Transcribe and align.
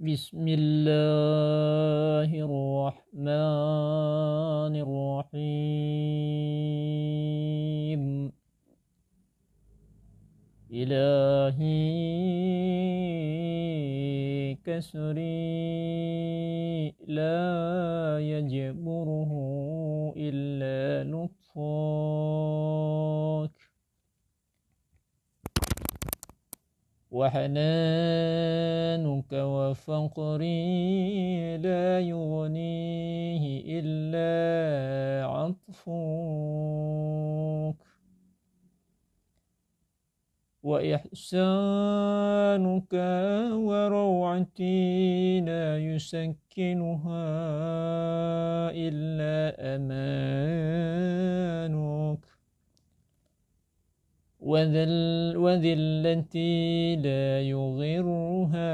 بسم 0.00 0.48
الله 0.48 2.32
الرحمن 2.32 3.28
الرحيم. 4.80 5.52
إلهي 10.72 11.60
كسري 14.64 15.20
لا 17.06 18.16
يجبره 18.20 19.32
إلا 20.16 21.04
لطفك 21.12 21.40
وحنانك 27.10 28.52
وفقري 29.32 30.56
لا 31.56 32.00
يغنيه 32.00 33.62
إلا 33.66 35.26
عطفك. 35.26 35.90
وإحسانك 40.62 41.32
وروعتي 43.52 45.40
لا 45.40 45.78
يسكنها 45.78 47.30
إلا 48.70 49.56
أمانك 49.76 51.89
وذل 54.40 55.36
وذلتي 55.36 56.96
لا 56.96 57.40
يغرها. 57.40 58.70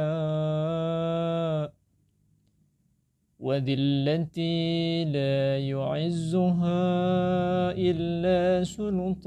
وذلتي 3.41 5.05
لا 5.05 5.59
يعزها 5.59 6.83
إلا 7.73 8.65
سلطانك. 8.65 9.27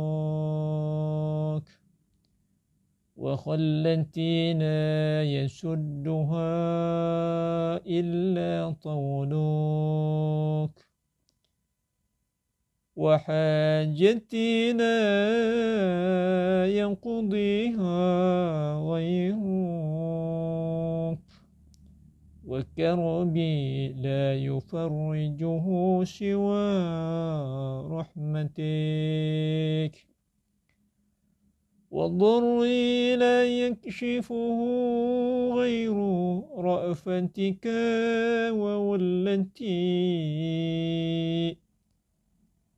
وخلتي 3.32 4.54
لا 4.54 5.24
يسدها 5.24 6.52
إلا 7.88 8.76
طولك. 8.84 10.76
وحاجتي 12.96 14.74
لا 14.74 15.08
يقضيها 16.68 18.00
غيرك. 18.92 19.42
وكربي 22.48 23.88
لا 23.88 24.36
يفرجه 24.36 25.66
سوى 26.04 26.72
رحمتك. 27.92 30.11
وضري 31.92 33.16
لا 33.16 33.44
يكشفه 33.46 34.60
غير 35.56 35.94
رأفتك 36.58 37.66
وولتي 38.52 39.72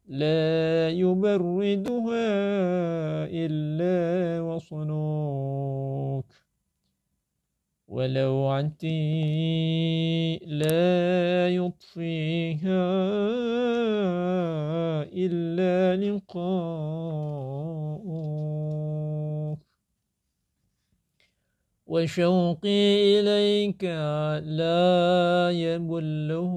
لا 0.08 0.89
يبردها 0.89 2.26
إلا 3.30 4.42
وصنوك 4.42 6.26
ولو 7.88 8.48
عنتي 8.48 8.93
لا 10.38 11.49
يطفيها 11.49 12.83
إلا 15.14 15.95
لقاؤك 15.95 17.52
وشوقي 21.93 23.20
إليك 23.20 23.83
لا 24.58 25.49
يبله 25.54 26.54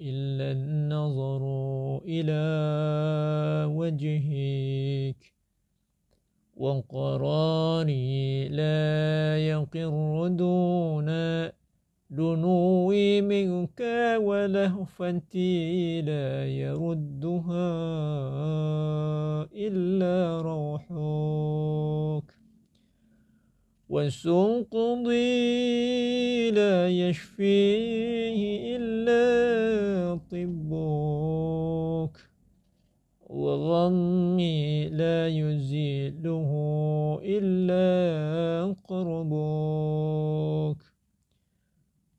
إلا 0.00 0.52
النظر 0.52 1.42
إلى 2.04 2.44
وجهك 3.72 5.16
وقراري 6.56 8.48
لا 8.48 9.38
يقر 9.48 10.28
دون 10.28 11.08
دنوي 12.10 13.20
منك 13.20 13.80
ولهفتي 14.16 16.02
لا 16.02 16.48
يردها 16.48 17.72
إلا 19.54 20.40
روحك 20.40 22.43
وسقضي 23.94 25.20
لا 26.50 26.88
يشفيه 26.88 28.76
إلا 28.76 30.18
طبك 30.30 32.16
وغمي 33.30 34.88
لا 34.88 35.28
يزيله 35.28 36.50
إلا 37.22 38.74
قربك 38.88 40.76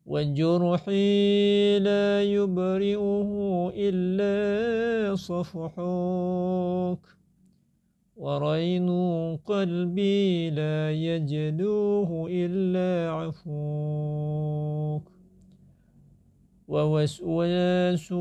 وجرحي 0.06 1.80
لا 1.80 2.24
يبرئه 2.24 3.31
إلا 3.75 5.16
صفحك 5.16 7.15
ورين 8.16 8.90
قلبي 9.46 10.50
لا 10.50 10.92
يجدوه 10.92 12.28
إلا 12.31 13.12
عفوك 13.12 15.12
ووسواس 16.68 18.14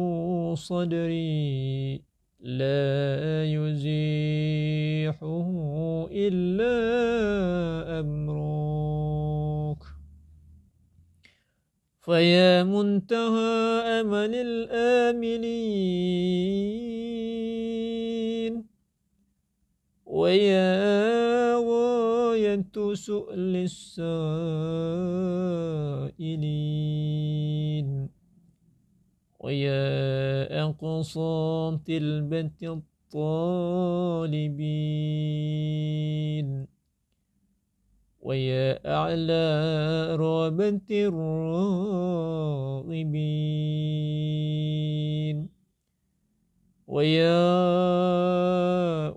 صدري 0.59 2.03
لا 2.41 3.45
يزيحه 3.45 5.49
إلا 6.11 6.75
أمرك 8.01 9.83
فيا 12.01 12.63
منتهى 12.63 13.83
أمل 14.01 14.35
الآملين 14.35 15.75
ويا 20.25 21.61
غاية 21.61 22.73
سؤل 22.95 23.57
السائلين 23.69 24.25
ويا 29.41 29.85
أقصى 30.65 31.79
تلبة 31.85 32.81
الطالبين. 33.13 34.35
ويا 38.25 38.81
أعلى 38.97 39.47
رابة 40.17 40.89
الراغبين. 40.91 41.85
ويا 46.95 47.51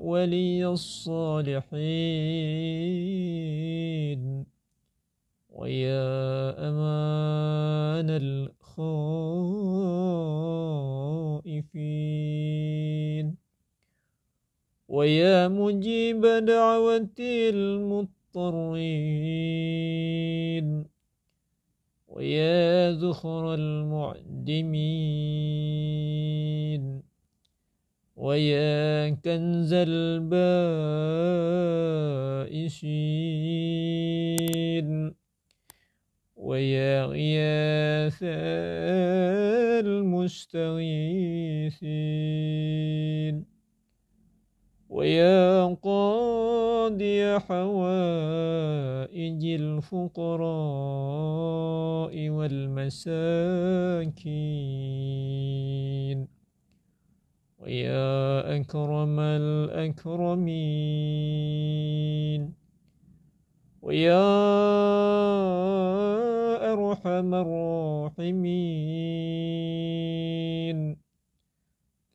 ولي 0.01 0.65
الصالحين. 0.67 1.65
ويا 5.49 6.69
أمان 6.69 8.09
الخائفين. 8.09 8.57
ويا 14.87 15.47
مجيب 15.47 16.25
دعوة 16.25 17.09
المضطرين. 17.19 18.07
ويا 22.07 22.91
ذخر 22.91 23.53
المعدمين. 23.53 25.27
ويا 28.27 29.09
كنز 29.23 29.71
البائسين 29.73 30.27
ويا 36.35 37.05
غياث 37.05 38.19
المستغيثين 39.87 40.65
ويا 44.89 45.65
قاضي 45.73 47.39
حوائج 47.39 48.31
الفقراء 49.61 50.69
والمساكين 52.29 54.17
ويا 57.57 58.55
أكرم 58.55 59.19
الأكرمين. 59.19 60.53
ويا 63.81 64.27
أرحم 66.73 67.33
الراحمين. 67.33 68.37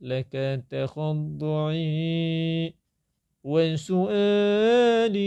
لك 0.01 0.65
تخضعي 0.71 2.75
وسؤالي. 3.45 5.23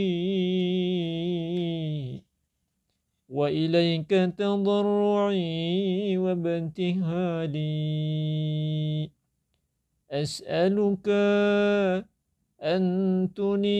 وإليك 3.29 4.09
تضرعي 4.09 6.17
وابتهالي 6.17 7.65
أسألك 10.21 11.09
أن 12.63 12.83
تنيلني 13.35 13.75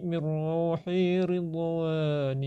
من 0.00 0.18
روح 0.18 0.88
رضوانك 1.32 2.44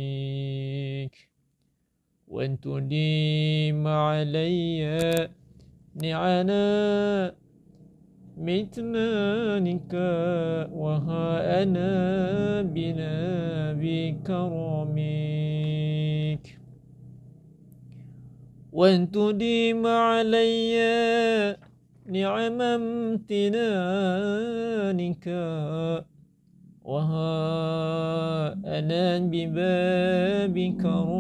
وأن 2.28 2.60
تديم 2.60 3.88
علي 3.88 4.86
نعنا 5.96 7.34
متنانك 8.38 9.94
وها 10.72 11.64
أنا 11.64 11.92
بنا 12.62 13.18
بكرمك. 13.82 15.67
وأن 18.78 19.12
تديم 19.12 19.88
علي 19.88 20.78
نعم 22.06 22.62
امتنانك. 22.62 23.68
وها 26.86 28.54
أنا 28.54 29.20
بباب 29.20 30.56
كرامك 30.82 31.18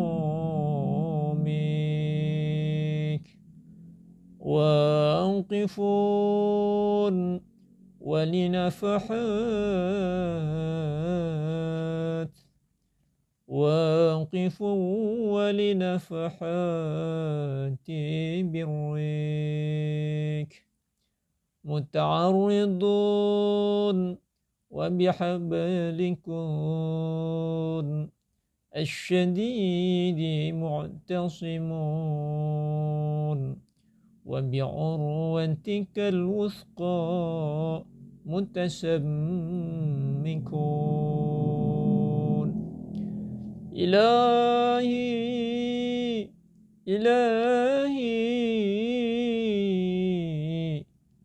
وأنقفون 4.39 5.88
ولنفحات. 8.01 9.27
واقف 13.48 14.62
ولنفحات 15.32 16.32
بريك 18.54 19.88
متعرضون 21.64 23.18
وبحبلكم 24.70 26.28
الشديد 28.76 30.54
معتصمون 30.56 31.98
وبعروتك 34.26 36.00
الوثقى 36.00 37.86
متسمكون 38.26 38.88
إلهي 43.77 45.09
إلهي 46.88 48.07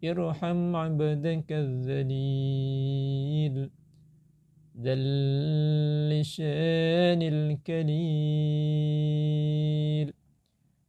ارحم 0.04 0.76
عبدك 0.76 1.48
الذليل 1.52 2.76
ذا 4.82 4.92
اللسان 4.92 6.32
الكليل. 7.22 8.52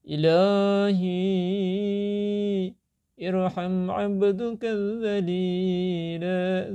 إلهي 0.10 1.14
ارحم 3.30 3.92
عبدك 3.92 4.64
الذليل 4.64 6.24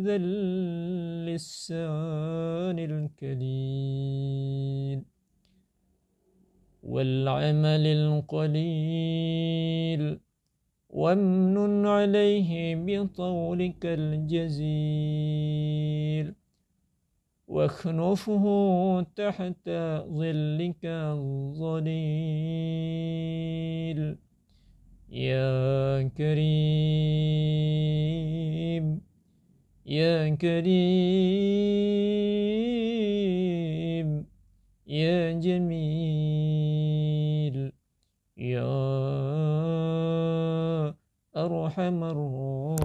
ذا 0.04 0.16
اللسان 0.16 1.78
الكليل 2.90 5.02
والعمل 6.82 7.86
القليل 8.00 9.38
وامن 10.90 11.86
عليه 11.86 12.76
بطولك 12.76 13.86
الجزيل 13.86 15.28
واخنفه 17.48 18.44
تحت 19.16 19.68
ظلك 20.18 20.84
الظليل 20.84 22.87
كريم. 26.08 29.00
يا 29.86 30.34
كريم. 30.34 30.68
يا 34.86 35.32
جميل. 35.32 35.78
يا 38.38 38.68
أرحم 41.36 42.04
الراحمين. 42.04 42.78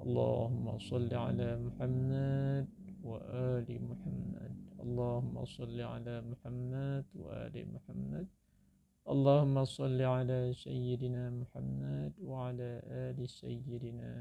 اللهم 0.00 0.78
صل 0.78 1.14
على 1.14 1.58
محمد 1.66 2.66
وآل 3.04 3.78
محمد. 3.90 4.35
اللهم 4.86 5.44
صل 5.44 5.80
على 5.80 6.14
محمد 6.30 7.04
وآل 7.14 7.56
محمد. 7.74 8.26
اللهم 9.14 9.64
صل 9.64 10.02
على 10.02 10.52
سيدنا 10.54 11.30
محمد 11.30 12.12
وعلى 12.22 12.70
آل 12.86 13.28
سيدنا 13.28 14.12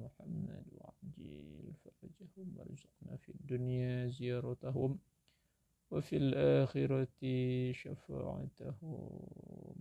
محمد 0.00 0.64
وعجل 0.76 1.72
فرجهم 1.84 2.48
وارزقنا 2.56 3.16
في 3.16 3.28
الدنيا 3.28 4.06
زيارتهم 4.06 4.98
وفي 5.90 6.16
الآخرة 6.16 7.20
شفاعتهم. 7.72 9.72